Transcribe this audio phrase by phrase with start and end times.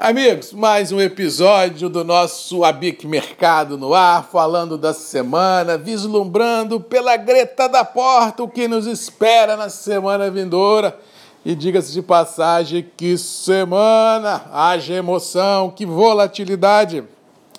[0.00, 7.16] Amigos, mais um episódio do nosso Abic Mercado no ar, falando da semana, vislumbrando pela
[7.16, 10.96] greta da porta o que nos espera na semana vindoura.
[11.44, 14.44] E diga-se de passagem, que semana!
[14.52, 17.02] Haja emoção, que volatilidade,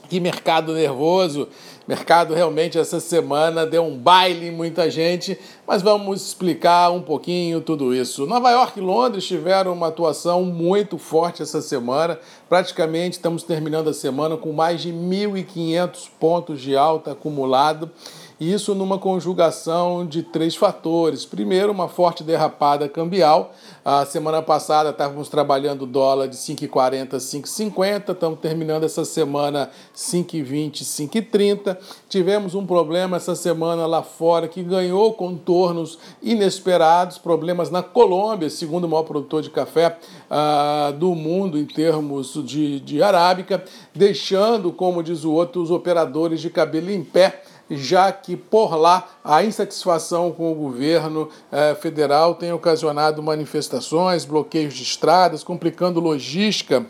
[0.09, 1.49] que mercado nervoso.
[1.89, 5.35] Mercado realmente essa semana deu um baile em muita gente,
[5.65, 8.27] mas vamos explicar um pouquinho tudo isso.
[8.27, 12.19] Nova York e Londres tiveram uma atuação muito forte essa semana.
[12.47, 17.89] Praticamente estamos terminando a semana com mais de 1.500 pontos de alta acumulado.
[18.39, 21.25] Isso numa conjugação de três fatores.
[21.25, 23.53] Primeiro, uma forte derrapada cambial.
[23.83, 28.13] A semana passada estávamos trabalhando dólar de 5,40 a 5,50.
[28.13, 31.77] Estamos terminando essa semana 5,20, 5,30.
[32.07, 37.17] Tivemos um problema essa semana lá fora que ganhou contornos inesperados.
[37.17, 39.97] Problemas na Colômbia, segundo o maior produtor de café
[40.31, 43.61] uh, do mundo em termos de, de arábica,
[43.93, 49.07] deixando, como diz o outro, os operadores de cabelo em pé já que por lá
[49.23, 56.85] a insatisfação com o governo eh, federal tem ocasionado manifestações, bloqueios de estradas, complicando logística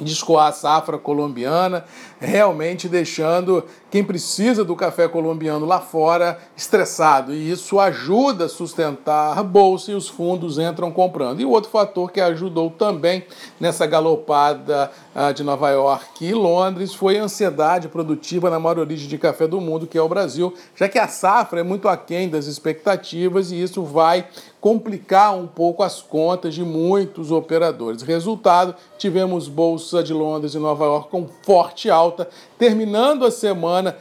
[0.00, 1.84] de escoar a safra colombiana,
[2.22, 7.34] realmente deixando quem precisa do café colombiano lá fora estressado.
[7.34, 11.40] E isso ajuda a sustentar a bolsa e os fundos entram comprando.
[11.40, 13.24] E outro fator que ajudou também
[13.60, 19.08] nessa galopada ah, de Nova York e Londres foi a ansiedade produtiva na maior origem
[19.08, 22.28] de café do mundo, que é o Brasil, já que a safra é muito aquém
[22.28, 24.26] das expectativas e isso vai
[24.62, 28.02] complicar um pouco as contas de muitos operadores.
[28.02, 32.11] Resultado, tivemos Bolsa de Londres e Nova York com forte alta,
[32.58, 33.96] terminando a semana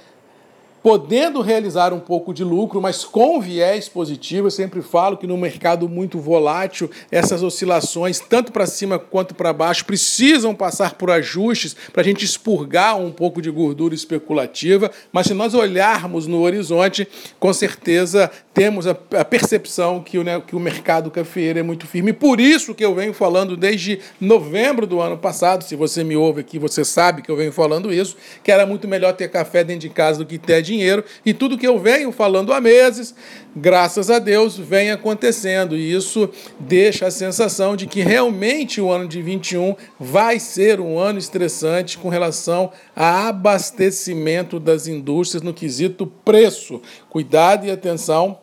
[0.84, 4.48] podendo realizar um pouco de lucro, mas com viés positivo.
[4.48, 9.54] Eu sempre falo que no mercado muito volátil, essas oscilações, tanto para cima quanto para
[9.54, 14.92] baixo, precisam passar por ajustes para a gente expurgar um pouco de gordura especulativa.
[15.12, 17.08] Mas se nós olharmos no horizonte,
[17.40, 22.12] com certeza temos a, percepção que o, né, que o mercado cafeeiro é muito firme.
[22.12, 26.42] Por isso que eu venho falando desde novembro do ano passado, se você me ouve
[26.42, 29.82] aqui, você sabe que eu venho falando isso, que era muito melhor ter café dentro
[29.82, 31.04] de casa do que ter dinheiro.
[31.26, 33.14] E tudo que eu venho falando há meses,
[33.56, 35.76] graças a Deus, vem acontecendo.
[35.76, 40.98] E isso deixa a sensação de que realmente o ano de 21 vai ser um
[40.98, 46.82] ano estressante com relação a abastecimento das indústrias no quesito preço.
[47.10, 48.40] Cuidado e atenção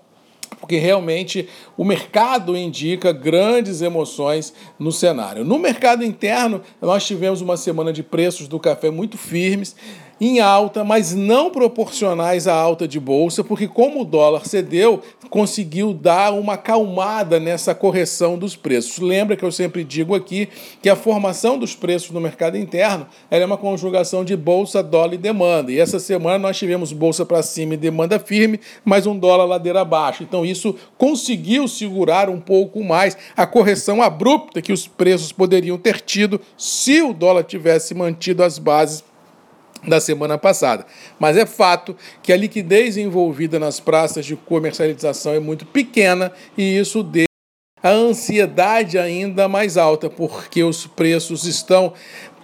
[0.61, 5.45] porque realmente o mercado indica grandes emoções no cenário.
[5.45, 9.77] No mercado interno, nós tivemos uma semana de preços do café muito firmes
[10.21, 15.93] em alta, mas não proporcionais à alta de bolsa, porque como o dólar cedeu, conseguiu
[15.93, 18.99] dar uma acalmada nessa correção dos preços.
[18.99, 20.49] Lembra que eu sempre digo aqui
[20.83, 25.19] que a formação dos preços no mercado interno é uma conjugação de bolsa, dólar e
[25.19, 25.71] demanda.
[25.71, 29.83] E essa semana nós tivemos bolsa para cima e demanda firme, mas um dólar ladeira
[29.83, 30.23] abaixo.
[30.23, 36.01] Então isso conseguiu segurar um pouco mais a correção abrupta que os preços poderiam ter
[36.01, 39.05] tido se o dólar tivesse mantido as bases
[39.87, 40.87] da semana passada.
[41.19, 46.79] Mas é fato que a liquidez envolvida nas praças de comercialização é muito pequena e
[46.79, 47.29] isso deixa
[47.83, 51.93] a ansiedade ainda mais alta, porque os preços estão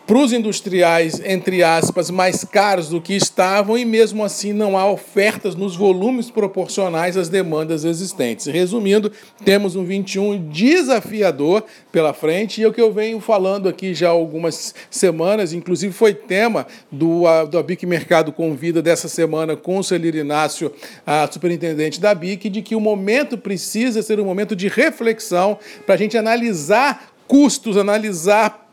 [0.06, 4.90] para os industriais, entre aspas, mais caros do que estavam e mesmo assim não há
[4.90, 8.44] ofertas nos volumes proporcionais às demandas existentes.
[8.46, 9.10] Resumindo,
[9.44, 14.08] temos um 21 desafiador pela frente e é o que eu venho falando aqui já
[14.08, 19.84] há algumas semanas, inclusive foi tema do, do ABIC Mercado Convida dessa semana com o
[19.84, 20.70] Celir Inácio,
[21.06, 25.94] a superintendente da ABIC, de que o momento precisa ser um momento de reflexão para
[25.94, 28.63] a gente analisar custos, analisar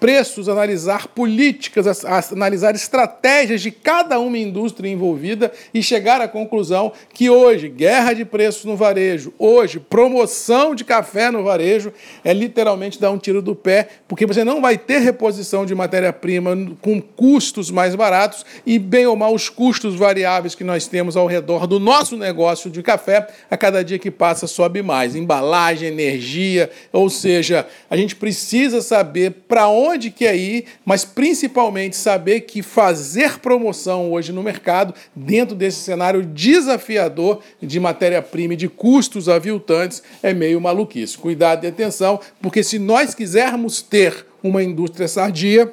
[0.00, 7.28] preços, analisar políticas, analisar estratégias de cada uma indústria envolvida e chegar à conclusão que
[7.28, 11.92] hoje, guerra de preços no varejo, hoje, promoção de café no varejo,
[12.24, 16.56] é literalmente dar um tiro do pé, porque você não vai ter reposição de matéria-prima
[16.80, 21.26] com custos mais baratos e, bem ou mal, os custos variáveis que nós temos ao
[21.26, 25.14] redor do nosso negócio de café, a cada dia que passa sobe mais.
[25.14, 31.96] Embalagem, energia, ou seja, a gente precisa saber para onde onde quer ir, mas principalmente
[31.96, 38.68] saber que fazer promoção hoje no mercado, dentro desse cenário desafiador de matéria-prima e de
[38.68, 41.18] custos aviltantes, é meio maluquice.
[41.18, 45.72] Cuidado e atenção, porque se nós quisermos ter uma indústria sardia,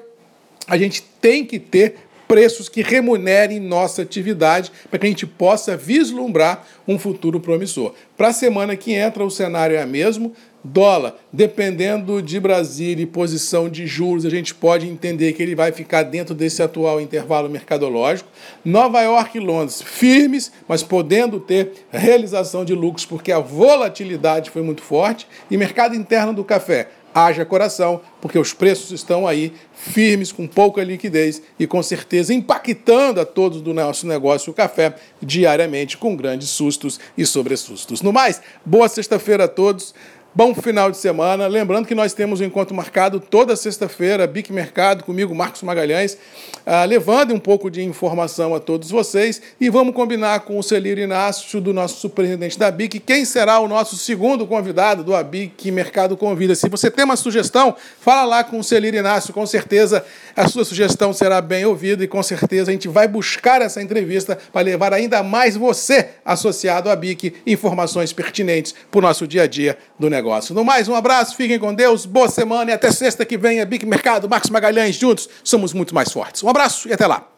[0.68, 1.96] a gente tem que ter
[2.28, 7.94] preços que remunerem nossa atividade para que a gente possa vislumbrar um futuro promissor.
[8.18, 10.34] Para a semana que entra, o cenário é o mesmo
[10.70, 15.72] Dólar, dependendo de Brasília e posição de juros, a gente pode entender que ele vai
[15.72, 18.30] ficar dentro desse atual intervalo mercadológico.
[18.66, 24.62] Nova York e Londres firmes, mas podendo ter realização de lucros porque a volatilidade foi
[24.62, 25.26] muito forte.
[25.50, 30.84] E mercado interno do café, haja coração, porque os preços estão aí firmes, com pouca
[30.84, 36.50] liquidez e com certeza impactando a todos do nosso negócio o café diariamente com grandes
[36.50, 38.02] sustos e sobressustos.
[38.02, 39.96] No mais, boa sexta-feira a todos.
[40.38, 41.48] Bom final de semana.
[41.48, 46.16] Lembrando que nós temos um encontro marcado toda sexta-feira, Bic Mercado, comigo, Marcos Magalhães,
[46.64, 49.42] ah, levando um pouco de informação a todos vocês.
[49.60, 53.68] E vamos combinar com o Celírio Inácio, do nosso superintendente da BIC, quem será o
[53.68, 56.54] nosso segundo convidado do ABIC Mercado Convida.
[56.54, 60.06] Se você tem uma sugestão, fala lá com o Celírio Inácio, com certeza
[60.36, 64.38] a sua sugestão será bem ouvida e com certeza a gente vai buscar essa entrevista
[64.54, 69.48] para levar ainda mais você, associado à BIC, informações pertinentes para o nosso dia a
[69.48, 70.54] dia do negócio negócio.
[70.54, 73.66] No mais, um abraço, fiquem com Deus, boa semana e até sexta que vem a
[73.66, 76.44] Big Mercado, Marcos Magalhães, juntos somos muito mais fortes.
[76.44, 77.37] Um abraço e até lá.